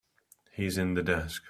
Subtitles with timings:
[0.51, 1.39] He's in the desk.